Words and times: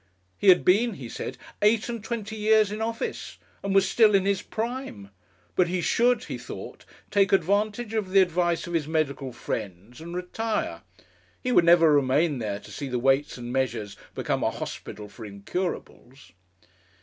He 0.35 0.49
had 0.49 0.65
been,' 0.65 0.95
he 0.95 1.07
said, 1.07 1.37
'eight 1.61 1.87
and 1.87 2.03
twenty 2.03 2.35
years 2.35 2.71
in 2.71 2.81
office, 2.81 3.37
and 3.61 3.75
was 3.75 3.87
still 3.87 4.15
in 4.15 4.25
his 4.25 4.41
prime 4.41 5.11
but 5.55 5.67
he 5.67 5.79
should,' 5.79 6.23
he 6.23 6.39
thought, 6.39 6.85
'take 7.11 7.31
advantage 7.31 7.93
of 7.93 8.09
the 8.09 8.19
advice 8.19 8.65
of 8.65 8.73
his 8.73 8.87
medical 8.87 9.31
friends, 9.31 10.01
and 10.01 10.15
retire. 10.15 10.81
He 11.39 11.51
would 11.51 11.65
never 11.65 11.93
remain 11.93 12.39
there 12.39 12.59
to 12.61 12.71
see 12.71 12.87
the 12.87 12.97
Weights 12.97 13.37
and 13.37 13.53
Measures 13.53 13.95
become 14.15 14.43
a 14.43 14.49
hospital 14.49 15.07
for 15.07 15.23
incurables!' 15.23 16.31